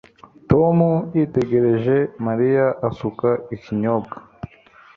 Tom 0.49 0.77
yitegereje 1.17 1.95
Mariya 2.25 2.65
asuka 2.87 3.29
ikinyobwa 3.55 4.15